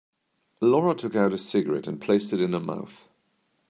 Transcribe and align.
Laura 0.61 0.95
took 0.95 1.15
out 1.15 1.31
a 1.31 1.37
cigarette 1.37 1.85
and 1.85 2.01
placed 2.01 2.33
it 2.33 2.41
in 2.41 2.53
her 2.53 2.59
mouth. 2.59 3.07